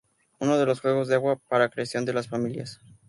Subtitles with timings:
[0.39, 2.81] Uno de los juegos de agua para recreación de las familias.